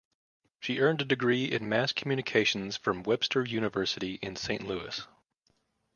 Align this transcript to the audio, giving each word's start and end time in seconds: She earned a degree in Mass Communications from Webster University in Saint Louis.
She 0.59 0.79
earned 0.79 0.99
a 1.01 1.05
degree 1.05 1.45
in 1.45 1.69
Mass 1.69 1.93
Communications 1.93 2.75
from 2.75 3.03
Webster 3.03 3.45
University 3.45 4.15
in 4.15 4.35
Saint 4.35 4.63
Louis. 4.65 5.05